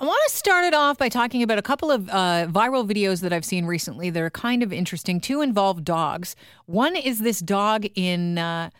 I 0.00 0.06
want 0.06 0.20
to 0.28 0.34
start 0.34 0.64
it 0.64 0.74
off 0.74 0.98
by 0.98 1.08
talking 1.08 1.44
about 1.44 1.58
a 1.58 1.62
couple 1.62 1.92
of 1.92 2.08
uh, 2.08 2.48
viral 2.50 2.84
videos 2.84 3.20
that 3.20 3.32
I've 3.32 3.44
seen 3.44 3.64
recently 3.64 4.10
that 4.10 4.20
are 4.20 4.30
kind 4.30 4.64
of 4.64 4.72
interesting. 4.72 5.20
Two 5.20 5.40
involve 5.40 5.84
dogs. 5.84 6.34
One 6.66 6.96
is 6.96 7.20
this 7.20 7.38
dog 7.38 7.86
in 7.94 8.36
uh, 8.36 8.70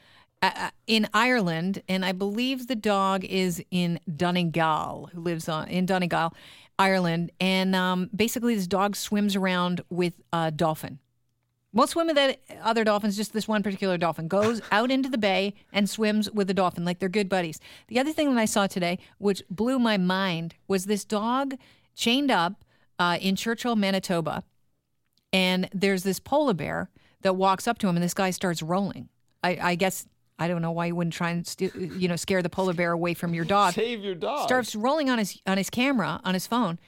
uh, 0.42 0.70
in 0.88 1.06
Ireland, 1.14 1.82
and 1.88 2.04
I 2.04 2.10
believe 2.10 2.66
the 2.66 2.74
dog 2.74 3.24
is 3.24 3.62
in 3.70 4.00
Donegal, 4.16 5.10
who 5.12 5.20
lives 5.20 5.48
on 5.48 5.68
in 5.68 5.86
Donegal, 5.86 6.34
Ireland. 6.80 7.30
And 7.40 7.76
um, 7.76 8.10
basically, 8.14 8.56
this 8.56 8.66
dog 8.66 8.96
swims 8.96 9.36
around 9.36 9.82
with 9.90 10.14
a 10.32 10.50
dolphin. 10.50 10.98
Won't 11.74 11.90
swim 11.90 12.06
with 12.06 12.16
that 12.16 12.40
other 12.62 12.84
dolphins, 12.84 13.16
just 13.16 13.32
this 13.32 13.48
one 13.48 13.62
particular 13.62 13.98
dolphin. 13.98 14.28
Goes 14.28 14.62
out 14.72 14.90
into 14.90 15.08
the 15.08 15.18
bay 15.18 15.54
and 15.72 15.90
swims 15.90 16.30
with 16.30 16.46
the 16.46 16.54
dolphin 16.54 16.84
like 16.84 17.00
they're 17.00 17.08
good 17.08 17.28
buddies. 17.28 17.60
The 17.88 17.98
other 17.98 18.12
thing 18.12 18.32
that 18.32 18.40
I 18.40 18.44
saw 18.44 18.66
today, 18.66 18.98
which 19.18 19.42
blew 19.50 19.78
my 19.78 19.98
mind, 19.98 20.54
was 20.68 20.86
this 20.86 21.04
dog 21.04 21.54
chained 21.94 22.30
up 22.30 22.64
uh, 22.98 23.18
in 23.20 23.34
Churchill, 23.36 23.74
Manitoba. 23.76 24.44
And 25.32 25.68
there's 25.74 26.04
this 26.04 26.20
polar 26.20 26.54
bear 26.54 26.90
that 27.22 27.34
walks 27.34 27.66
up 27.66 27.78
to 27.78 27.88
him, 27.88 27.96
and 27.96 28.04
this 28.04 28.14
guy 28.14 28.30
starts 28.30 28.62
rolling. 28.62 29.08
I, 29.42 29.58
I 29.60 29.74
guess 29.74 30.06
I 30.38 30.46
don't 30.46 30.62
know 30.62 30.70
why 30.70 30.86
you 30.86 30.94
wouldn't 30.94 31.14
try 31.14 31.30
and 31.30 31.44
st- 31.44 31.74
you 31.74 32.06
know 32.06 32.16
scare 32.16 32.40
the 32.40 32.48
polar 32.48 32.72
bear 32.72 32.92
away 32.92 33.14
from 33.14 33.34
your 33.34 33.44
dog. 33.44 33.74
Save 33.74 34.04
your 34.04 34.14
dog. 34.14 34.46
Starts 34.46 34.76
rolling 34.76 35.10
on 35.10 35.18
his 35.18 35.40
on 35.46 35.58
his 35.58 35.70
camera 35.70 36.20
on 36.24 36.34
his 36.34 36.46
phone. 36.46 36.78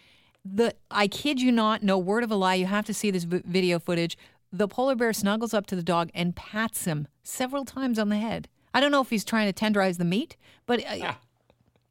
The 0.45 0.75
I 0.93 1.09
kid 1.09 1.41
you 1.41 1.51
not, 1.51 1.83
no 1.83 1.99
word 1.99 2.23
of 2.23 2.31
a 2.31 2.37
lie. 2.37 2.55
You 2.55 2.67
have 2.67 2.87
to 2.87 2.95
see 2.95 3.11
this 3.11 3.25
v- 3.25 3.43
video 3.45 3.81
footage. 3.81 4.17
The 4.53 4.69
polar 4.69 4.95
bear 4.95 5.13
snuggles 5.13 5.53
up 5.55 5.67
to 5.67 5.77
the 5.77 5.83
dog 5.83 6.11
and 6.15 6.37
pats 6.37 6.85
him 6.85 7.09
several 7.23 7.65
times 7.65 7.99
on 7.99 8.09
the 8.09 8.19
head. 8.19 8.49
I 8.73 8.81
don't 8.81 8.93
know 8.93 9.01
if 9.01 9.11
he's 9.11 9.25
trying 9.25 9.53
to 9.53 9.65
tenderize 9.65 9.99
the 9.99 10.05
meat, 10.05 10.37
but 10.67 10.85
uh, 10.85 11.15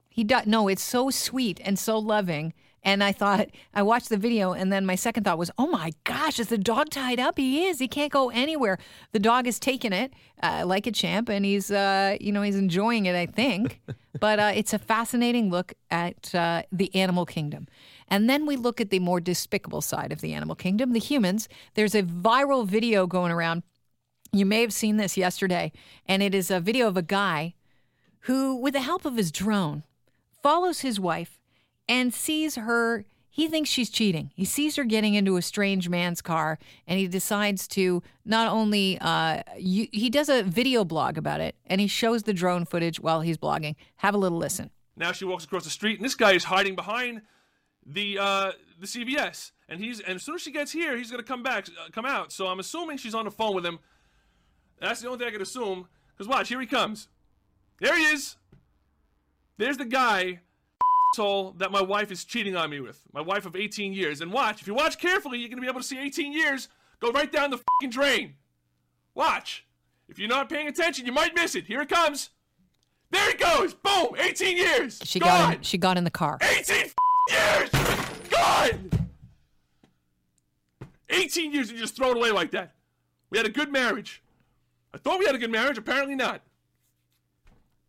he 0.10 0.24
does. 0.24 0.46
No, 0.46 0.68
it's 0.68 0.84
so 0.84 1.10
sweet 1.10 1.60
and 1.64 1.78
so 1.78 1.98
loving. 1.98 2.54
And 2.86 3.04
I 3.04 3.12
thought, 3.12 3.50
I 3.74 3.82
watched 3.82 4.10
the 4.10 4.18
video, 4.18 4.54
and 4.54 4.72
then 4.72 4.86
my 4.86 4.94
second 4.94 5.24
thought 5.24 5.40
was, 5.40 5.50
oh 5.58 5.66
my 5.66 5.92
gosh, 6.04 6.40
is 6.40 6.50
the 6.50 6.58
dog 6.58 6.92
tied 6.92 7.20
up? 7.20 7.36
He 7.36 7.66
is. 7.66 7.80
He 7.80 7.88
can't 7.88 8.12
go 8.12 8.30
anywhere. 8.30 8.78
The 9.12 9.18
dog 9.18 9.48
has 9.48 9.58
taken 9.58 9.92
it 9.92 10.14
uh, 10.44 10.66
like 10.68 10.86
a 10.86 10.92
champ, 10.92 11.28
and 11.28 11.44
he's, 11.44 11.72
uh, 11.72 12.16
you 12.22 12.32
know, 12.32 12.44
he's 12.44 12.56
enjoying 12.56 13.08
it, 13.08 13.16
I 13.16 13.26
think. 13.26 13.82
but 14.20 14.40
uh, 14.40 14.52
it's 14.54 14.72
a 14.72 14.78
fascinating 14.78 15.50
look 15.50 15.74
at 15.90 16.34
uh, 16.36 16.62
the 16.72 16.94
animal 16.94 17.26
kingdom. 17.26 17.68
And 18.08 18.30
then 18.30 18.46
we 18.46 18.56
look 18.56 18.80
at 18.80 18.92
the 18.92 19.00
more 19.00 19.20
despicable 19.20 19.82
side 19.82 20.12
of 20.12 20.22
the 20.22 20.34
animal 20.34 20.56
kingdom, 20.56 20.94
the 20.94 21.00
humans. 21.00 21.50
There's 21.74 21.96
a 21.96 22.04
viral 22.04 22.68
video 22.68 23.08
going 23.08 23.32
around. 23.32 23.64
You 24.32 24.46
may 24.46 24.62
have 24.62 24.74
seen 24.74 24.98
this 24.98 25.18
yesterday, 25.18 25.72
and 26.06 26.22
it 26.22 26.36
is 26.36 26.52
a 26.52 26.60
video 26.60 26.88
of 26.88 26.98
a 26.98 27.02
guy 27.02 27.56
who, 28.22 28.56
with 28.56 28.74
the 28.74 28.82
help 28.82 29.06
of 29.06 29.18
his 29.18 29.32
drone, 29.32 29.82
follows 30.44 30.82
his 30.82 31.00
wife 31.00 31.40
and 31.88 32.14
sees 32.14 32.56
her. 32.56 33.06
He 33.30 33.50
thinks 33.50 33.70
she's 33.70 33.90
cheating. 33.90 34.32
He 34.34 34.46
sees 34.46 34.78
her 34.78 34.86
getting 34.86 35.14
into 35.14 35.36
a 35.36 35.42
strange 35.42 35.90
man's 35.90 36.22
car, 36.22 36.58
and 36.88 36.98
he 36.98 37.08
decides 37.08 37.68
to 37.70 38.02
not 38.24 38.50
only 38.50 38.98
uh, 39.02 39.44
you, 39.58 39.88
he 39.92 40.10
does 40.10 40.30
a 40.30 40.42
video 40.42 40.86
blog 40.86 41.18
about 41.18 41.42
it, 41.42 41.56
and 41.66 41.82
he 41.82 41.88
shows 41.88 42.24
the 42.24 42.34
drone 42.34 42.64
footage 42.66 43.00
while 43.00 43.22
he's 43.22 43.38
blogging. 43.38 43.76
Have 43.98 44.16
a 44.16 44.18
little 44.18 44.38
listen. 44.38 44.70
Now 44.96 45.12
she 45.12 45.26
walks 45.26 45.44
across 45.44 45.66
the 45.66 45.70
street, 45.70 46.00
and 46.00 46.06
this 46.06 46.16
guy 46.16 46.32
is 46.32 46.46
hiding 46.46 46.76
behind 46.76 47.24
the 47.86 48.18
uh, 48.20 48.52
the 48.80 48.88
CVS, 48.88 49.52
and 49.68 49.82
he's 49.82 50.00
and 50.00 50.16
as 50.16 50.24
soon 50.24 50.36
as 50.36 50.42
she 50.42 50.52
gets 50.52 50.72
here, 50.72 50.96
he's 50.96 51.12
gonna 51.12 51.24
come 51.24 51.44
back, 51.44 51.68
uh, 51.68 51.90
come 51.92 52.06
out. 52.06 52.32
So 52.32 52.48
I'm 52.48 52.60
assuming 52.60 52.98
she's 52.98 53.16
on 53.16 53.26
the 53.26 53.32
phone 53.32 53.54
with 53.54 53.66
him. 53.66 53.80
That's 54.80 55.02
the 55.02 55.08
only 55.08 55.20
thing 55.20 55.28
I 55.28 55.32
can 55.32 55.42
assume. 55.42 55.88
Cause 56.18 56.28
watch, 56.28 56.48
here 56.48 56.62
he 56.62 56.68
comes. 56.68 57.10
There 57.80 57.98
he 57.98 58.06
is. 58.06 58.38
There's 59.58 59.78
the 59.78 59.86
guy 59.86 60.40
asshole 61.16 61.52
that 61.58 61.72
my 61.72 61.82
wife 61.82 62.12
is 62.12 62.26
cheating 62.26 62.56
on 62.56 62.70
me 62.70 62.80
with. 62.80 63.02
My 63.14 63.22
wife 63.22 63.46
of 63.46 63.56
18 63.56 63.94
years. 63.94 64.22
And 64.22 64.32
watch, 64.32 64.62
if 64.62 64.68
you 64.68 64.74
watch 64.74 65.00
carefully, 65.00 65.40
you're 65.40 65.50
gonna 65.50 65.62
be 65.62 65.68
able 65.68 65.80
to 65.80 65.86
see 65.86 65.98
18 65.98 66.34
years 66.34 66.68
go 67.00 67.12
right 67.12 67.32
down 67.32 67.52
the 67.52 67.58
fucking 67.58 67.90
drain. 67.90 68.34
Watch. 69.14 69.66
If 70.10 70.20
you're 70.20 70.30
not 70.30 70.50
paying 70.50 70.68
attention, 70.68 71.06
you 71.06 71.12
might 71.12 71.34
miss 71.34 71.56
it. 71.56 71.66
Here 71.66 71.82
it 71.82 71.90
comes. 71.90 72.30
There 73.12 73.30
it 73.30 73.40
goes. 73.40 73.74
Boom. 73.74 74.16
18 74.20 74.58
years. 74.58 75.00
She 75.04 75.20
Gone. 75.20 75.30
got 75.30 75.56
in, 75.56 75.62
she 75.62 75.78
got 75.78 75.98
in 75.98 76.04
the 76.04 76.12
car. 76.12 76.38
18 76.42 76.92
years! 77.30 77.70
Gone! 78.30 78.90
18 81.10 81.54
years 81.54 81.70
and 81.70 81.80
just 81.80 81.96
throw 81.96 82.12
it 82.12 82.18
away 82.18 82.32
like 82.32 82.52
that. 82.52 82.76
We 83.30 83.38
had 83.38 83.48
a 83.48 83.52
good 83.52 83.72
marriage. 83.72 84.22
I 84.94 84.98
thought 84.98 85.20
we 85.20 85.26
had 85.26 85.36
a 85.36 85.38
good 85.38 85.52
marriage, 85.52 85.78
apparently 85.78 86.16
not. 86.16 86.42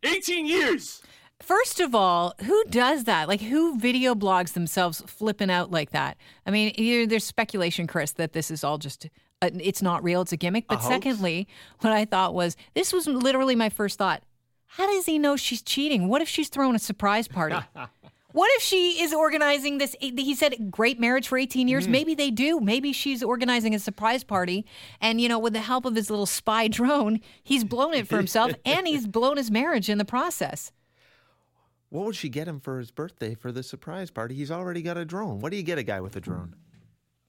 18 0.03 0.45
years! 0.45 1.01
First 1.39 1.79
of 1.79 1.93
all, 1.93 2.33
who 2.43 2.63
does 2.65 3.03
that? 3.03 3.27
Like, 3.27 3.41
who 3.41 3.77
video 3.77 4.15
blogs 4.15 4.53
themselves 4.53 5.03
flipping 5.05 5.51
out 5.51 5.71
like 5.71 5.91
that? 5.91 6.17
I 6.45 6.51
mean, 6.51 7.07
there's 7.07 7.23
speculation, 7.23 7.87
Chris, 7.87 8.11
that 8.13 8.33
this 8.33 8.49
is 8.49 8.63
all 8.63 8.77
just, 8.77 9.07
uh, 9.41 9.49
it's 9.53 9.81
not 9.81 10.03
real, 10.03 10.21
it's 10.21 10.31
a 10.31 10.37
gimmick. 10.37 10.67
But 10.67 10.79
hoax? 10.79 10.87
secondly, 10.87 11.47
what 11.81 11.93
I 11.93 12.05
thought 12.05 12.33
was, 12.33 12.57
this 12.73 12.91
was 12.91 13.07
literally 13.07 13.55
my 13.55 13.69
first 13.69 13.97
thought. 13.97 14.23
How 14.65 14.87
does 14.87 15.05
he 15.05 15.19
know 15.19 15.35
she's 15.35 15.61
cheating? 15.61 16.07
What 16.07 16.21
if 16.21 16.27
she's 16.27 16.49
throwing 16.49 16.75
a 16.75 16.79
surprise 16.79 17.27
party? 17.27 17.57
What 18.33 18.51
if 18.57 18.61
she 18.61 19.01
is 19.01 19.13
organizing 19.13 19.79
this? 19.79 19.95
He 19.99 20.35
said 20.35 20.69
great 20.69 20.99
marriage 20.99 21.27
for 21.27 21.39
18 21.39 21.67
years. 21.67 21.87
Maybe 21.87 22.13
they 22.13 22.29
do. 22.29 22.59
Maybe 22.59 22.93
she's 22.93 23.23
organizing 23.23 23.73
a 23.73 23.79
surprise 23.79 24.23
party. 24.23 24.63
And, 25.01 25.19
you 25.19 25.27
know, 25.27 25.39
with 25.39 25.53
the 25.53 25.59
help 25.59 25.85
of 25.85 25.95
his 25.95 26.11
little 26.11 26.27
spy 26.27 26.67
drone, 26.67 27.19
he's 27.41 27.63
blown 27.63 27.95
it 27.95 28.07
for 28.07 28.17
himself 28.17 28.51
and 28.65 28.85
he's 28.85 29.07
blown 29.07 29.37
his 29.37 29.49
marriage 29.49 29.89
in 29.89 29.97
the 29.97 30.05
process. 30.05 30.71
What 31.89 32.05
would 32.05 32.15
she 32.15 32.29
get 32.29 32.47
him 32.47 32.59
for 32.59 32.79
his 32.79 32.91
birthday 32.91 33.33
for 33.35 33.51
the 33.51 33.63
surprise 33.63 34.11
party? 34.11 34.35
He's 34.35 34.51
already 34.51 34.81
got 34.81 34.97
a 34.97 35.05
drone. 35.05 35.39
What 35.39 35.51
do 35.51 35.57
you 35.57 35.63
get 35.63 35.77
a 35.77 35.83
guy 35.83 36.01
with 36.01 36.15
a 36.15 36.21
drone? 36.21 36.55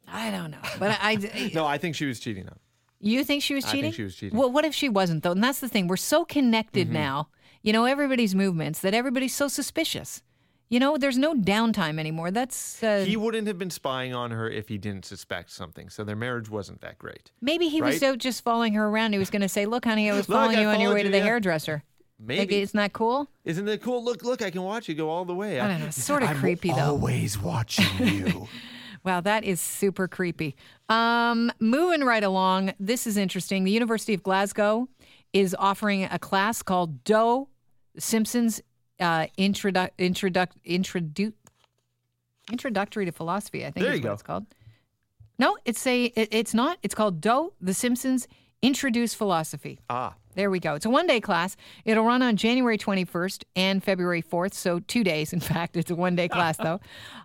I 0.07 0.31
don't 0.31 0.51
know. 0.51 0.59
But 0.79 0.99
I, 1.01 1.13
I- 1.13 1.51
No, 1.55 1.67
I 1.67 1.79
think 1.79 1.95
she 1.95 2.07
was 2.07 2.19
cheating 2.19 2.49
on. 2.49 2.59
you 3.01 3.23
think 3.25 3.43
she 3.43 3.55
was 3.55 3.65
cheating? 3.65 3.81
I 3.81 3.83
think 3.83 3.95
she 3.95 4.03
was 4.05 4.17
cheating. 4.17 4.39
Well, 4.39 4.51
what 4.51 4.65
if 4.65 4.75
she 4.75 4.89
wasn't, 4.89 5.23
though? 5.23 5.33
And 5.33 5.45
that's 5.45 5.61
the 5.61 5.69
thing. 5.69 5.87
We're 5.87 5.97
so 5.97 6.25
connected 6.25 6.91
now, 6.91 7.29
you 7.63 7.73
know, 7.73 7.85
everybody's 7.85 8.35
movements 8.35 8.81
that 8.81 8.95
everybody's 8.95 9.35
so 9.35 9.49
suspicious. 9.49 10.23
You 10.71 10.81
know, 10.81 10.99
there's 10.99 11.17
no 11.17 11.35
downtime 11.35 11.99
anymore. 11.99 12.31
That's 12.31 12.83
uh, 12.83 13.05
He 13.07 13.17
wouldn't 13.17 13.47
have 13.47 13.59
been 13.59 13.71
spying 13.71 14.13
on 14.15 14.33
her 14.33 14.51
if 14.51 14.69
he 14.69 14.77
didn't 14.77 15.07
suspect 15.07 15.51
something. 15.51 15.89
So 15.89 16.05
their 16.05 16.17
marriage 16.17 16.51
wasn't 16.51 16.81
that 16.83 16.99
great. 16.99 17.31
maybe 17.41 17.69
he 17.69 17.81
was 17.81 18.03
out 18.03 18.19
just 18.19 18.43
following 18.45 18.75
her 18.75 18.87
around. 18.87 19.13
He 19.15 19.19
was 19.19 19.31
going 19.31 19.41
to 19.43 19.49
say, 19.49 19.65
"Look, 19.65 19.87
honey, 19.87 20.11
I 20.11 20.15
was 20.15 20.29
Look, 20.29 20.37
following 20.37 20.59
I 20.59 20.63
you 20.63 20.69
on 20.69 20.81
your 20.81 20.93
way 20.93 21.03
to 21.05 21.09
the 21.09 21.19
yeah. 21.19 21.25
hairdresser." 21.25 21.85
Maybe. 22.21 22.41
Like, 22.41 22.51
isn't 22.53 22.77
that 22.77 22.93
cool? 22.93 23.29
Isn't 23.45 23.69
it 23.69 23.81
cool? 23.83 24.03
Look, 24.05 24.25
look, 24.25 24.43
I 24.43 24.51
can 24.51 24.63
watch 24.63 24.89
you 24.89 24.95
go 24.95 25.09
all 25.09 25.25
the 25.25 25.35
way. 25.35 25.61
I 25.61 25.69
don't 25.69 25.81
know. 25.81 25.87
It's 25.87 26.03
sort 26.03 26.23
of 26.25 26.31
creepy, 26.37 26.71
though. 26.71 26.79
always 26.97 27.39
watching 27.39 27.87
you. 28.07 28.49
Wow, 29.05 29.21
that 29.21 29.45
is 29.45 29.61
super 29.61 30.09
creepy. 30.09 30.57
Um, 30.89 31.53
moving 31.61 32.03
right 32.05 32.23
along, 32.25 32.73
this 32.81 33.07
is 33.07 33.17
interesting. 33.17 33.63
The 33.63 33.71
University 33.71 34.13
of 34.13 34.25
Glasgow 34.25 34.89
is 35.33 35.55
offering 35.57 36.05
a 36.05 36.19
class 36.19 36.63
called 36.63 37.05
D'oh 37.05 37.49
Simpson's 37.97 38.61
uh, 38.99 39.29
introdu- 39.39 39.91
introduc- 40.01 40.49
introdu- 40.67 41.33
Introductory 42.51 43.05
to 43.07 43.13
Philosophy. 43.13 43.65
I 43.65 43.71
think 43.71 43.85
There 43.85 43.93
is 43.93 44.01
you 44.01 44.03
what 44.05 44.09
go. 44.09 44.13
it's 44.15 44.23
called. 44.23 44.47
No, 45.39 45.57
it's 45.65 45.87
a 45.87 46.07
it, 46.07 46.29
it's 46.33 46.53
not. 46.53 46.79
It's 46.83 46.95
called 46.95 47.21
D'oh 47.21 47.53
The 47.61 47.75
Simpsons 47.75 48.27
Introduce 48.63 49.15
Philosophy. 49.15 49.79
ah, 49.89 50.15
There 50.39 50.53
we 50.53 50.61
go. 50.61 50.77
It's 50.77 50.87
a 50.87 50.91
one 50.91 51.09
day 51.09 51.21
class. 51.21 51.57
It'll 51.85 52.05
run 52.05 52.23
on 52.23 52.37
January 52.37 52.79
21st 52.79 53.43
and 53.57 53.83
February 53.83 54.23
4th. 54.23 54.55
So, 54.55 54.79
two 54.79 55.03
days, 55.03 55.33
in 55.33 55.41
fact. 55.41 55.77
It's 55.77 55.91
a 55.91 55.97
one 55.97 56.15
day 56.15 56.29
class, 56.29 56.57
though. 56.63 56.79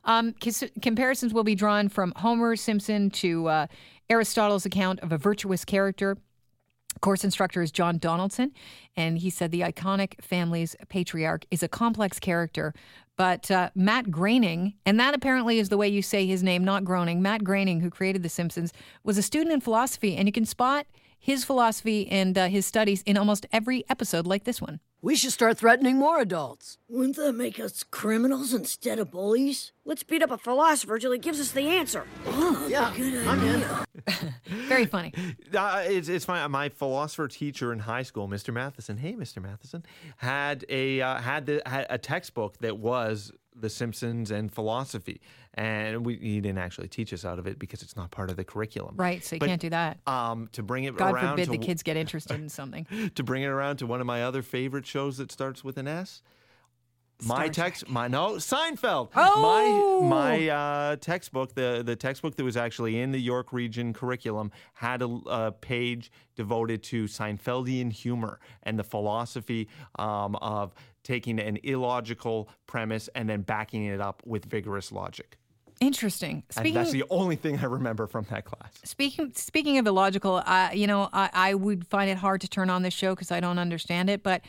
Um, 0.03 0.34
comparisons 0.81 1.31
will 1.31 1.44
be 1.44 1.53
drawn 1.53 1.90
from 1.90 2.12
Homer 2.16 2.56
Simpson 2.56 3.12
to 3.12 3.47
uh, 3.47 3.68
Aristotle's 4.09 4.66
account 4.66 5.00
of 5.02 5.12
a 5.12 5.19
virtuous 5.19 5.63
character. 5.63 6.18
Course 7.02 7.23
instructor 7.23 7.62
is 7.62 7.72
John 7.72 8.00
Donaldson, 8.00 8.52
and 8.96 9.19
he 9.19 9.29
said 9.29 9.52
the 9.52 9.62
iconic 9.62 10.19
family's 10.23 10.75
patriarch 10.90 11.46
is 11.52 11.62
a 11.62 11.68
complex 11.68 12.19
character. 12.19 12.73
But 13.16 13.52
uh, 13.52 13.69
Matt 13.75 14.09
Groening, 14.09 14.73
and 14.88 15.00
that 15.00 15.13
apparently 15.13 15.59
is 15.59 15.70
the 15.70 15.78
way 15.78 15.87
you 15.87 16.02
say 16.02 16.26
his 16.26 16.41
name, 16.41 16.64
not 16.64 16.84
Groening. 16.84 17.22
Matt 17.22 17.43
Groening, 17.43 17.82
who 17.82 17.91
created 17.91 18.23
The 18.23 18.29
Simpsons, 18.29 18.73
was 19.03 19.20
a 19.20 19.22
student 19.22 19.53
in 19.53 19.61
philosophy, 19.61 20.16
and 20.16 20.28
you 20.28 20.32
can 20.32 20.46
spot 20.46 20.87
his 21.23 21.46
philosophy 21.46 22.05
and 22.09 22.37
uh, 22.37 22.47
his 22.49 22.66
studies 22.66 23.02
in 23.03 23.16
almost 23.16 23.46
every 23.53 23.85
episode 23.90 24.28
like 24.28 24.43
this 24.43 24.61
one. 24.61 24.81
We 25.02 25.16
should 25.16 25.31
start 25.31 25.58
threatening 25.58 25.97
more 25.97 26.20
adults. 26.20 26.78
Wouldn't 26.90 27.16
that 27.16 27.31
make 27.31 27.61
us 27.61 27.84
criminals 27.84 28.53
instead 28.53 28.99
of 28.99 29.09
bullies? 29.09 29.72
Let's 29.85 30.03
beat 30.03 30.22
up 30.22 30.31
a 30.31 30.37
philosopher 30.37 30.99
till 30.99 31.14
he 31.14 31.20
gives 31.20 31.40
us 31.40 31.52
the 31.52 31.61
answer. 31.61 32.05
Yeah, 32.67 32.93
I'm 33.25 33.41
in. 33.41 33.64
Very 34.67 34.85
funny. 34.85 35.14
Uh, 35.53 35.84
it's 35.85 36.09
it's 36.09 36.28
my 36.28 36.47
my 36.47 36.67
philosopher 36.67 37.28
teacher 37.28 37.72
in 37.72 37.78
high 37.78 38.02
school, 38.02 38.28
Mr. 38.28 38.52
Matheson. 38.52 38.97
Hey, 38.97 39.14
Mr. 39.14 39.40
Matheson, 39.40 39.85
had 40.17 40.66
a 40.67 40.99
uh, 40.99 41.20
had 41.20 41.46
the 41.46 41.61
had 41.66 41.85
a 41.91 41.99
textbook 41.99 42.58
that 42.58 42.79
was 42.79 43.31
The 43.63 43.69
Simpsons 43.69 44.29
and 44.29 44.51
philosophy, 44.51 45.21
and 45.53 46.05
we 46.05 46.17
he 46.17 46.41
didn't 46.41 46.57
actually 46.57 46.89
teach 46.89 47.13
us 47.13 47.23
out 47.23 47.39
of 47.39 47.47
it 47.47 47.57
because 47.59 47.81
it's 47.81 47.95
not 47.95 48.11
part 48.11 48.29
of 48.29 48.35
the 48.35 48.43
curriculum. 48.43 48.95
Right, 48.97 49.23
so 49.23 49.37
you 49.37 49.39
But, 49.39 49.47
can't 49.47 49.61
do 49.61 49.69
that. 49.69 49.99
Um, 50.05 50.49
to 50.51 50.61
bring 50.61 50.83
it 50.83 50.97
God 50.97 51.13
around 51.13 51.29
forbid 51.29 51.45
to 51.45 51.51
the 51.51 51.57
kids 51.57 51.81
get 51.81 51.95
interested 51.95 52.35
in 52.35 52.49
something. 52.49 52.85
to 53.15 53.23
bring 53.23 53.41
it 53.41 53.47
around 53.47 53.77
to 53.77 53.87
one 53.87 54.01
of 54.01 54.05
my 54.05 54.21
other 54.23 54.41
favorite 54.41 54.85
shows 54.85 55.15
that 55.17 55.31
starts 55.31 55.63
with 55.63 55.77
an 55.77 55.87
S. 55.87 56.21
My 57.25 57.47
text, 57.49 57.87
my 57.90 58.08
no 58.08 58.34
Seinfeld. 58.34 59.09
Oh! 59.16 60.02
My 60.02 60.08
my 60.08 60.47
uh, 60.49 60.96
textbook, 60.97 61.55
the 61.55 61.84
the 61.85 61.96
textbook 61.96 62.35
that 62.35 62.43
was 62.43 62.58
actually 62.58 62.99
in 62.99 63.11
the 63.11 63.20
York 63.20 63.53
Region 63.53 63.93
curriculum, 63.93 64.52
had 64.73 65.02
a, 65.02 65.20
a 65.28 65.52
page 65.52 66.11
devoted 66.35 66.84
to 66.84 67.05
Seinfeldian 67.05 67.91
humor 67.91 68.40
and 68.64 68.78
the 68.78 68.84
philosophy 68.84 69.67
um, 69.99 70.35
of 70.37 70.73
taking 71.03 71.40
an 71.40 71.58
illogical 71.64 72.49
premise 72.66 73.09
and 73.16 73.29
then 73.29 73.41
backing 73.41 73.85
it 73.85 74.02
up 74.02 74.22
with 74.25 74.46
vigorous 74.46 74.91
logic. 74.91 75.37
Interesting. 75.84 76.44
And 76.56 76.74
that's 76.76 76.91
the 76.91 77.03
only 77.09 77.35
thing 77.35 77.59
I 77.59 77.66
remember 77.66 78.08
from 78.08 78.26
that 78.30 78.46
class. 78.46 78.72
Speaking 78.84 79.34
speaking 79.35 79.78
of 79.78 79.85
illogical, 79.85 80.41
uh, 80.46 80.70
you 80.74 80.88
know, 80.88 81.09
I, 81.12 81.30
I 81.34 81.53
would 81.56 81.85
find 81.88 82.09
it 82.09 82.18
hard 82.18 82.41
to 82.41 82.47
turn 82.47 82.70
on 82.70 82.84
this 82.84 82.94
show 82.94 83.14
because 83.14 83.32
I 83.32 83.41
don't 83.41 83.59
understand 83.59 84.09
it. 84.09 84.24
But 84.24 84.41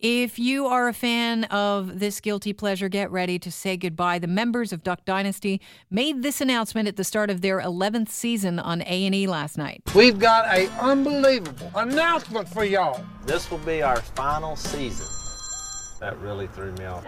if 0.00 0.38
you 0.38 0.66
are 0.66 0.88
a 0.88 0.92
fan 0.92 1.44
of 1.44 1.98
this 1.98 2.20
guilty 2.20 2.52
pleasure, 2.52 2.88
get 2.90 3.10
ready 3.10 3.38
to 3.38 3.50
say 3.50 3.76
goodbye. 3.76 4.18
The 4.18 4.26
members 4.26 4.72
of 4.72 4.82
Duck 4.82 5.04
Dynasty 5.06 5.60
made 5.90 6.22
this 6.22 6.40
announcement 6.40 6.88
at 6.88 6.96
the 6.96 7.04
start 7.04 7.30
of 7.30 7.40
their 7.40 7.60
11th 7.60 8.10
season 8.10 8.58
on 8.58 8.82
A 8.82 9.06
and 9.06 9.14
E 9.14 9.26
last 9.26 9.56
night. 9.56 9.82
We've 9.94 10.18
got 10.18 10.46
a 10.54 10.68
unbelievable 10.80 11.70
announcement 11.74 12.48
for 12.48 12.64
y'all. 12.64 13.02
This 13.24 13.50
will 13.50 13.58
be 13.58 13.80
our 13.80 14.00
final 14.00 14.56
season. 14.56 15.21
That 16.02 16.18
really 16.18 16.48
threw 16.48 16.72
me 16.72 16.84
off. 16.84 17.06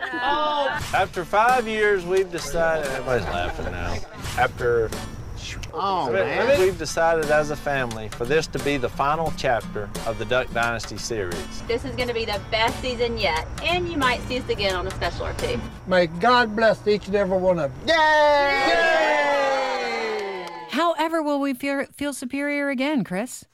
After 0.94 1.24
five 1.24 1.66
years, 1.66 2.06
we've 2.06 2.30
decided. 2.30 2.86
Everybody's 2.92 3.26
laughing 3.26 3.72
now. 3.72 3.96
After. 4.40 4.88
Oh, 5.72 6.12
man. 6.12 6.60
We've 6.60 6.78
decided 6.78 7.28
as 7.28 7.50
a 7.50 7.56
family 7.56 8.08
for 8.08 8.24
this 8.24 8.46
to 8.46 8.60
be 8.60 8.76
the 8.76 8.88
final 8.88 9.34
chapter 9.36 9.90
of 10.06 10.16
the 10.18 10.24
Duck 10.24 10.46
Dynasty 10.54 10.96
series. 10.96 11.62
This 11.66 11.84
is 11.84 11.96
going 11.96 12.06
to 12.06 12.14
be 12.14 12.24
the 12.24 12.40
best 12.52 12.80
season 12.80 13.18
yet, 13.18 13.48
and 13.64 13.88
you 13.90 13.96
might 13.96 14.22
see 14.28 14.38
us 14.38 14.48
again 14.48 14.76
on 14.76 14.86
a 14.86 14.92
special 14.92 15.26
or 15.26 15.32
two. 15.34 15.60
May 15.88 16.06
God 16.06 16.54
bless 16.54 16.86
each 16.86 17.08
and 17.08 17.16
every 17.16 17.36
one 17.36 17.58
of 17.58 17.72
you. 17.82 17.94
Yay! 17.94 18.68
Yay! 18.68 20.46
However, 20.70 21.20
will 21.20 21.40
we 21.40 21.52
feel, 21.52 21.84
feel 21.86 22.12
superior 22.12 22.68
again, 22.68 23.02
Chris? 23.02 23.44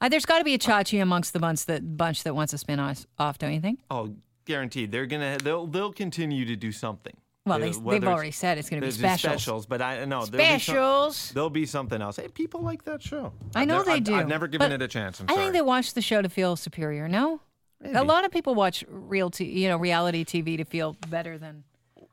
Uh, 0.00 0.08
there's 0.08 0.26
got 0.26 0.38
to 0.38 0.44
be 0.44 0.54
a 0.54 0.58
Chachi 0.58 1.02
amongst 1.02 1.32
the 1.32 1.40
bunch 1.40 1.66
that 1.66 1.96
bunch 1.96 2.22
that 2.22 2.36
wants 2.36 2.52
to 2.52 2.58
spin 2.58 2.78
us 2.78 3.04
off, 3.18 3.38
don't 3.38 3.52
you 3.52 3.60
think? 3.60 3.80
Oh, 3.90 4.14
guaranteed. 4.46 4.90
They're 4.90 5.06
gonna 5.06 5.36
they'll 5.42 5.66
they'll 5.66 5.92
continue 5.92 6.46
to 6.46 6.56
do 6.56 6.72
something. 6.72 7.14
Well, 7.44 7.56
Uh, 7.56 7.58
they, 7.58 7.70
they've 7.98 8.08
already 8.08 8.32
said 8.32 8.58
it's 8.58 8.68
going 8.68 8.80
to 8.82 8.88
be 8.88 8.90
specials. 8.92 9.20
specials, 9.42 9.66
but 9.66 9.80
I 9.80 10.04
know 10.04 10.26
there'll 10.26 10.26
be 10.26 10.38
some- 10.38 10.58
Specials. 10.58 11.30
There'll 11.32 11.48
be 11.50 11.64
something 11.64 12.02
else. 12.02 12.16
Hey, 12.16 12.26
people 12.26 12.60
like 12.62 12.82
that 12.86 13.00
show. 13.00 13.32
I 13.54 13.62
I've 13.62 13.68
know 13.68 13.84
they 13.84 13.92
I've- 13.92 14.00
do. 14.00 14.16
I've 14.16 14.26
never 14.26 14.48
given 14.48 14.72
it 14.72 14.82
a 14.82 14.88
chance. 14.88 15.20
I'm 15.20 15.26
I 15.28 15.34
sorry. 15.34 15.44
think 15.44 15.52
they 15.54 15.60
watch 15.60 15.94
the 15.94 16.02
show 16.02 16.20
to 16.22 16.28
feel 16.28 16.56
superior. 16.56 17.06
No, 17.06 17.40
a 17.84 18.02
lot 18.02 18.24
of 18.24 18.32
people 18.32 18.56
watch 18.56 18.84
real, 18.88 19.30
t- 19.30 19.44
you 19.44 19.68
know, 19.68 19.76
reality 19.76 20.24
TV 20.24 20.56
to 20.56 20.64
feel 20.64 20.96
better 21.08 21.38
than 21.38 21.62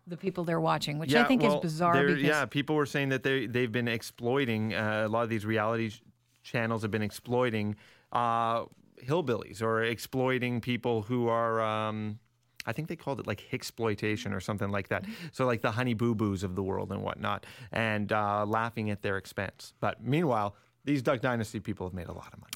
the 0.05 0.17
people 0.17 0.43
they're 0.43 0.59
watching, 0.61 0.99
which 0.99 1.15
I 1.15 1.23
think 1.23 1.41
well, 1.41 1.55
is 1.55 1.61
bizarre. 1.61 2.05
Because 2.05 2.21
yeah, 2.21 2.45
people 2.45 2.75
were 2.75 2.85
saying 2.85 3.09
that 3.09 3.23
they 3.23 3.47
they've 3.47 3.71
been 3.71 3.87
exploiting 3.87 4.75
uh, 4.75 5.05
a 5.07 5.09
lot 5.09 5.23
of 5.23 5.29
these 5.29 5.47
reality 5.47 5.89
sh- 5.89 6.01
channels 6.43 6.83
have 6.83 6.91
been 6.91 7.01
exploiting 7.01 7.75
uh, 8.11 8.65
hillbillies 9.03 9.63
or 9.63 9.83
exploiting 9.83 10.61
people 10.61 11.01
who 11.01 11.27
are. 11.27 11.59
Um, 11.59 12.19
I 12.65 12.73
think 12.73 12.87
they 12.87 12.95
called 12.95 13.19
it 13.19 13.27
like 13.27 13.43
exploitation 13.53 14.33
or 14.33 14.39
something 14.39 14.69
like 14.69 14.87
that. 14.89 15.05
So 15.31 15.45
like 15.45 15.61
the 15.61 15.71
honey 15.71 15.93
boo 15.93 16.15
boos 16.15 16.43
of 16.43 16.55
the 16.55 16.63
world 16.63 16.91
and 16.91 17.01
whatnot, 17.03 17.45
and 17.71 18.11
uh, 18.11 18.45
laughing 18.45 18.89
at 18.89 19.01
their 19.01 19.17
expense. 19.17 19.73
But 19.79 20.03
meanwhile, 20.03 20.55
these 20.85 21.01
Duck 21.01 21.21
Dynasty 21.21 21.59
people 21.59 21.85
have 21.87 21.93
made 21.93 22.07
a 22.07 22.13
lot 22.13 22.33
of 22.33 22.39
money. 22.39 22.51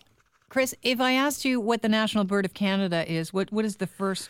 Chris, 0.49 0.73
if 0.81 1.01
I 1.01 1.13
asked 1.13 1.43
you 1.45 1.59
what 1.59 1.81
the 1.81 1.89
national 1.89 2.23
bird 2.23 2.45
of 2.45 2.53
Canada 2.53 3.09
is, 3.11 3.33
what 3.33 3.51
what 3.51 3.65
is 3.65 3.77
the 3.77 3.87
first 3.87 4.29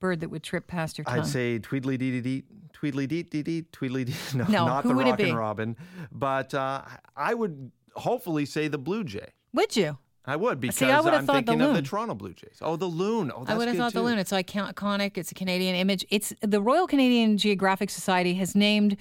bird 0.00 0.20
that 0.20 0.28
would 0.30 0.42
trip 0.42 0.66
past 0.66 0.98
your 0.98 1.04
tongue? 1.04 1.20
I'd 1.20 1.26
say 1.26 1.58
tweedly 1.58 1.96
dee 1.96 2.10
dee 2.10 2.20
dee, 2.20 2.44
tweedly 2.72 3.06
dee 3.06 3.22
dee 3.22 3.42
dee, 3.42 3.62
tweedly 3.72 4.04
dee. 4.04 4.14
No, 4.34 4.44
No, 4.44 4.66
not 4.66 4.82
the 4.84 4.94
Rockin' 4.94 5.34
Robin, 5.36 5.76
but 6.10 6.52
uh, 6.52 6.82
I 7.16 7.34
would 7.34 7.70
hopefully 7.94 8.44
say 8.44 8.68
the 8.68 8.78
Blue 8.78 9.04
Jay. 9.04 9.28
would 9.52 9.76
you? 9.76 9.98
I 10.26 10.36
would 10.36 10.60
because 10.60 10.82
I 10.82 11.00
would've 11.00 11.20
I'm 11.20 11.26
thought 11.26 11.46
the 11.46 11.52
thinking 11.52 11.68
of 11.68 11.74
the. 11.74 11.82
Toronto 11.82 12.14
Blue 12.14 12.32
Jays. 12.32 12.58
Oh, 12.60 12.76
the 12.76 12.86
loon. 12.86 13.30
Oh, 13.34 13.40
that's 13.40 13.50
I 13.50 13.56
would 13.56 13.68
have 13.68 13.76
thought 13.76 13.92
the 13.92 14.02
loon. 14.02 14.18
It's 14.18 14.32
icon- 14.32 14.72
iconic. 14.72 15.16
It's 15.16 15.30
a 15.30 15.34
Canadian 15.34 15.76
image. 15.76 16.04
It's 16.10 16.32
the 16.40 16.60
Royal 16.60 16.86
Canadian 16.86 17.38
Geographic 17.38 17.90
Society 17.90 18.34
has 18.34 18.56
named 18.56 18.96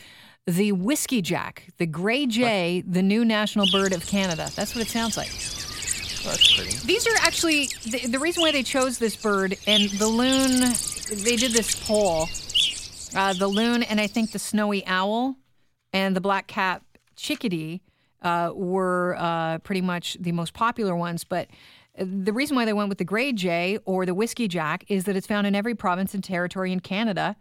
the 0.45 0.71
whiskey 0.73 1.23
jack, 1.23 1.69
the 1.77 1.87
gray 1.87 2.27
jay, 2.27 2.83
the 2.87 3.01
new 3.01 3.25
national 3.25 3.65
bird 3.71 3.91
of 3.93 4.05
Canada. 4.05 4.49
That's 4.55 4.75
what 4.75 4.85
it 4.85 4.89
sounds 4.89 5.17
like. 5.17 5.31
That's 5.31 6.55
pretty. 6.55 6.77
These 6.85 7.07
are 7.07 7.15
actually 7.21 7.69
the, 7.85 8.07
the 8.07 8.19
reason 8.19 8.41
why 8.41 8.51
they 8.51 8.63
chose 8.63 8.99
this 8.99 9.15
bird 9.15 9.57
and 9.65 9.89
the 9.91 10.07
loon. 10.07 10.59
They 11.23 11.35
did 11.35 11.51
this 11.53 11.87
poll. 11.87 12.27
Uh, 13.15 13.33
the 13.33 13.47
loon 13.47 13.81
and 13.83 13.99
I 13.99 14.07
think 14.07 14.31
the 14.31 14.39
snowy 14.39 14.85
owl 14.85 15.37
and 15.93 16.15
the 16.15 16.21
black 16.21 16.47
cap 16.47 16.83
chickadee 17.15 17.81
uh, 18.25 18.51
were 18.53 19.15
uh, 19.17 19.59
pretty 19.59 19.81
much 19.81 20.17
the 20.19 20.33
most 20.33 20.53
popular 20.53 20.95
ones. 20.95 21.23
But 21.23 21.47
the 21.97 22.33
reason 22.33 22.55
why 22.57 22.65
they 22.65 22.73
went 22.73 22.89
with 22.89 22.97
the 22.97 23.05
gray 23.05 23.31
jay 23.31 23.77
or 23.85 24.05
the 24.05 24.13
whiskey 24.13 24.47
jack 24.47 24.83
is 24.89 25.05
that 25.05 25.15
it's 25.15 25.27
found 25.27 25.47
in 25.47 25.55
every 25.55 25.75
province 25.75 26.13
and 26.13 26.23
territory 26.23 26.73
in 26.73 26.81
Canada, 26.81 27.37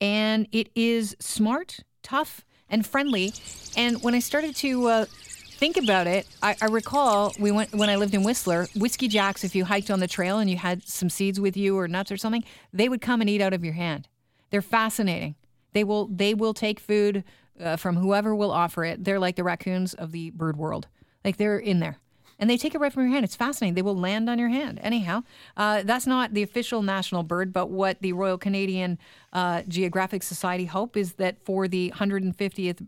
and 0.00 0.48
it 0.50 0.70
is 0.74 1.14
smart, 1.20 1.80
tough, 2.02 2.44
and 2.68 2.84
friendly. 2.84 3.32
And 3.76 4.02
when 4.02 4.14
I 4.14 4.18
started 4.18 4.56
to 4.56 4.88
uh, 4.88 5.04
think 5.04 5.76
about 5.76 6.06
it, 6.06 6.26
I, 6.42 6.56
I 6.60 6.66
recall 6.66 7.32
we 7.38 7.52
went 7.52 7.72
when 7.74 7.90
I 7.90 7.96
lived 7.96 8.14
in 8.14 8.24
Whistler. 8.24 8.66
Whiskey 8.74 9.06
jacks, 9.06 9.44
if 9.44 9.54
you 9.54 9.66
hiked 9.66 9.90
on 9.90 10.00
the 10.00 10.08
trail 10.08 10.38
and 10.38 10.50
you 10.50 10.56
had 10.56 10.82
some 10.82 11.10
seeds 11.10 11.38
with 11.38 11.56
you 11.56 11.78
or 11.78 11.86
nuts 11.86 12.10
or 12.10 12.16
something, 12.16 12.42
they 12.72 12.88
would 12.88 13.00
come 13.00 13.20
and 13.20 13.30
eat 13.30 13.40
out 13.40 13.52
of 13.52 13.62
your 13.62 13.74
hand. 13.74 14.08
They're 14.50 14.62
fascinating. 14.62 15.36
They 15.72 15.84
will 15.84 16.08
they 16.08 16.34
will 16.34 16.54
take 16.54 16.80
food 16.80 17.24
uh, 17.60 17.76
from 17.76 17.96
whoever 17.96 18.34
will 18.34 18.50
offer 18.50 18.84
it. 18.84 19.04
They're 19.04 19.18
like 19.18 19.36
the 19.36 19.44
raccoons 19.44 19.94
of 19.94 20.12
the 20.12 20.30
bird 20.30 20.56
world. 20.56 20.88
Like 21.24 21.36
they're 21.36 21.58
in 21.58 21.80
there. 21.80 21.98
And 22.38 22.50
they 22.50 22.56
take 22.56 22.74
it 22.74 22.80
right 22.80 22.92
from 22.92 23.04
your 23.04 23.12
hand. 23.12 23.24
It's 23.24 23.36
fascinating. 23.36 23.74
They 23.74 23.82
will 23.82 23.96
land 23.96 24.28
on 24.28 24.38
your 24.38 24.48
hand. 24.48 24.80
Anyhow, 24.82 25.22
uh, 25.56 25.82
that's 25.84 26.06
not 26.06 26.34
the 26.34 26.42
official 26.42 26.82
national 26.82 27.22
bird, 27.22 27.52
but 27.52 27.70
what 27.70 28.00
the 28.00 28.14
Royal 28.14 28.36
Canadian 28.36 28.98
uh, 29.32 29.62
Geographic 29.68 30.24
Society 30.24 30.64
hope 30.64 30.96
is 30.96 31.14
that 31.14 31.44
for 31.44 31.68
the 31.68 31.92
150th 31.94 32.84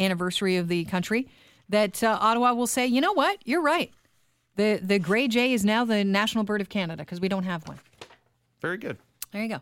anniversary 0.00 0.56
of 0.56 0.66
the 0.66 0.84
country, 0.86 1.28
that 1.68 2.02
uh, 2.02 2.18
Ottawa 2.20 2.54
will 2.54 2.66
say, 2.66 2.86
you 2.86 3.00
know 3.00 3.12
what, 3.12 3.38
you're 3.44 3.62
right. 3.62 3.92
The 4.56 4.80
the 4.82 4.98
gray 4.98 5.28
jay 5.28 5.52
is 5.52 5.64
now 5.64 5.84
the 5.84 6.02
national 6.02 6.44
bird 6.44 6.60
of 6.60 6.68
Canada 6.68 7.02
because 7.02 7.20
we 7.20 7.28
don't 7.28 7.44
have 7.44 7.68
one. 7.68 7.78
Very 8.60 8.78
good. 8.78 8.96
There 9.30 9.42
you 9.42 9.48
go. 9.48 9.60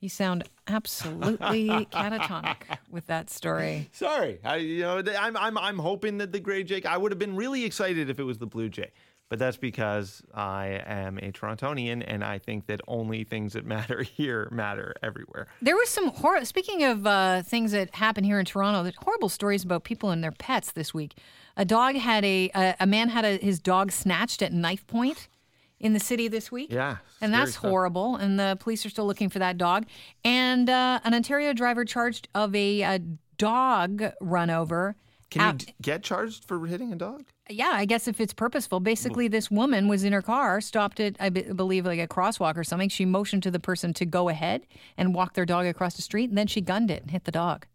You 0.00 0.08
sound 0.08 0.44
absolutely 0.68 1.68
catatonic 1.68 2.56
with 2.90 3.06
that 3.06 3.30
story. 3.30 3.88
Sorry, 3.92 4.38
I, 4.44 4.56
you 4.56 4.82
know, 4.82 5.02
I'm, 5.18 5.36
I'm, 5.36 5.58
I'm 5.58 5.78
hoping 5.78 6.18
that 6.18 6.32
the 6.32 6.40
Gray 6.40 6.64
Jake. 6.64 6.86
I 6.86 6.96
would 6.96 7.12
have 7.12 7.18
been 7.18 7.36
really 7.36 7.64
excited 7.64 8.10
if 8.10 8.18
it 8.18 8.24
was 8.24 8.38
the 8.38 8.46
Blue 8.46 8.68
Jay, 8.68 8.90
but 9.28 9.38
that's 9.38 9.56
because 9.56 10.22
I 10.34 10.82
am 10.86 11.18
a 11.18 11.32
Torontonian 11.32 12.04
and 12.06 12.24
I 12.24 12.38
think 12.38 12.66
that 12.66 12.80
only 12.88 13.24
things 13.24 13.54
that 13.54 13.64
matter 13.64 14.02
here 14.16 14.48
matter 14.50 14.94
everywhere. 15.02 15.46
There 15.62 15.76
was 15.76 15.88
some 15.88 16.08
hor- 16.08 16.44
speaking 16.44 16.84
of 16.84 17.06
uh, 17.06 17.42
things 17.42 17.72
that 17.72 17.94
happen 17.94 18.24
here 18.24 18.38
in 18.38 18.44
Toronto. 18.44 18.82
There's 18.82 18.96
horrible 18.96 19.28
stories 19.28 19.64
about 19.64 19.84
people 19.84 20.10
and 20.10 20.22
their 20.22 20.32
pets 20.32 20.72
this 20.72 20.92
week. 20.92 21.14
A 21.56 21.64
dog 21.64 21.96
had 21.96 22.24
a 22.24 22.50
a, 22.54 22.74
a 22.80 22.86
man 22.86 23.08
had 23.10 23.24
a, 23.24 23.36
his 23.38 23.58
dog 23.60 23.92
snatched 23.92 24.42
at 24.42 24.52
knife 24.52 24.86
point 24.86 25.28
in 25.78 25.92
the 25.92 26.00
city 26.00 26.28
this 26.28 26.50
week. 26.50 26.72
Yeah, 26.72 26.96
and 27.20 27.32
that's 27.32 27.52
stuff. 27.52 27.70
horrible. 27.70 28.16
And 28.16 28.38
the 28.38 28.56
police 28.60 28.84
are 28.86 28.90
still 28.90 29.06
looking 29.06 29.28
for 29.28 29.38
that 29.38 29.58
dog. 29.58 29.86
And 30.24 30.68
uh, 30.70 31.00
an 31.04 31.14
Ontario 31.14 31.52
driver 31.52 31.84
charged 31.84 32.28
of 32.34 32.54
a, 32.54 32.82
a 32.82 32.98
dog 33.38 34.02
run 34.20 34.50
over. 34.50 34.96
Can 35.30 35.52
you 35.52 35.66
d- 35.66 35.74
get 35.82 36.02
charged 36.02 36.44
for 36.44 36.64
hitting 36.66 36.92
a 36.92 36.96
dog? 36.96 37.24
yeah, 37.48 37.70
I 37.72 37.84
guess 37.84 38.08
if 38.08 38.20
it's 38.20 38.32
purposeful. 38.32 38.80
Basically, 38.80 39.28
this 39.28 39.50
woman 39.50 39.88
was 39.88 40.04
in 40.04 40.12
her 40.12 40.22
car, 40.22 40.60
stopped 40.60 40.98
at, 41.00 41.16
I 41.20 41.28
believe, 41.30 41.86
like 41.86 42.00
a 42.00 42.08
crosswalk 42.08 42.56
or 42.56 42.64
something. 42.64 42.88
She 42.88 43.04
motioned 43.04 43.42
to 43.44 43.50
the 43.50 43.60
person 43.60 43.92
to 43.94 44.04
go 44.06 44.28
ahead 44.28 44.66
and 44.96 45.14
walk 45.14 45.34
their 45.34 45.46
dog 45.46 45.66
across 45.66 45.94
the 45.94 46.02
street, 46.02 46.28
and 46.28 46.38
then 46.38 46.46
she 46.46 46.60
gunned 46.60 46.90
it 46.90 47.02
and 47.02 47.10
hit 47.10 47.24
the 47.24 47.32
dog. 47.32 47.66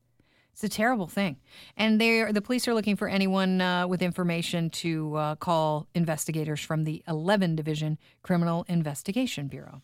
It's 0.53 0.63
a 0.63 0.70
terrible 0.70 1.08
thing. 1.08 1.38
And 1.77 2.00
they 2.00 2.31
the 2.31 2.41
police 2.41 2.67
are 2.67 2.74
looking 2.74 2.96
for 2.96 3.08
anyone 3.08 3.62
uh, 3.62 3.88
with 3.88 4.01
information 4.01 4.70
to 4.72 5.15
uh, 5.15 5.36
call 5.36 5.88
investigators 5.96 6.60
from 6.60 6.84
the 6.84 7.03
11 7.08 7.55
Division 7.55 7.98
Criminal 8.22 8.65
Investigation 8.67 9.48
Bureau. 9.48 9.81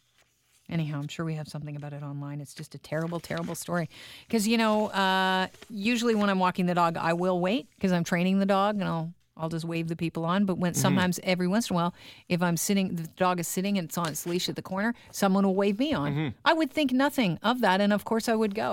Anyhow, 0.69 0.99
I'm 0.99 1.07
sure 1.07 1.25
we 1.25 1.35
have 1.35 1.47
something 1.47 1.77
about 1.77 1.93
it 1.93 2.03
online. 2.03 2.41
It's 2.41 2.53
just 2.53 2.75
a 2.75 2.77
terrible, 2.77 3.21
terrible 3.21 3.55
story. 3.55 3.89
Because, 4.27 4.47
you 4.47 4.57
know, 4.57 4.87
uh, 4.87 5.47
usually 5.69 6.13
when 6.13 6.29
I'm 6.29 6.39
walking 6.39 6.65
the 6.65 6.75
dog, 6.75 6.97
I 6.97 7.13
will 7.13 7.39
wait 7.39 7.69
because 7.75 7.93
I'm 7.93 8.03
training 8.03 8.39
the 8.39 8.45
dog 8.45 8.75
and 8.75 8.83
I'll. 8.83 9.13
I'll 9.39 9.49
just 9.49 9.65
wave 9.65 9.87
the 9.87 9.95
people 9.95 10.25
on, 10.25 10.45
but 10.45 10.57
when 10.57 10.73
sometimes 10.73 11.19
every 11.21 11.47
once 11.47 11.69
in 11.69 11.75
a 11.75 11.77
while, 11.77 11.93
if 12.27 12.41
I'm 12.41 12.57
sitting, 12.57 12.95
the 12.95 13.07
dog 13.17 13.39
is 13.39 13.47
sitting 13.47 13.77
and 13.77 13.87
it's 13.87 13.95
on 13.95 14.07
its 14.07 14.25
leash 14.25 14.49
at 14.49 14.55
the 14.55 14.63
corner, 14.63 14.95
someone 15.11 15.45
will 15.45 15.53
wave 15.53 15.77
me 15.77 15.93
on. 15.93 16.11
I 16.43 16.53
would 16.53 16.71
think 16.71 16.91
nothing 16.91 17.37
of 17.43 17.61
that, 17.61 17.79
and 17.79 17.93
of 17.93 18.03
course 18.03 18.27
I 18.27 18.33
would 18.33 18.55
go. 18.55 18.71